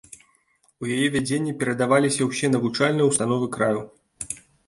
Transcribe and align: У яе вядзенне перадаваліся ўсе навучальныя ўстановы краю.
У 0.83 0.87
яе 0.95 1.07
вядзенне 1.15 1.53
перадаваліся 1.59 2.21
ўсе 2.29 2.47
навучальныя 2.55 3.09
ўстановы 3.13 3.45
краю. 3.59 3.81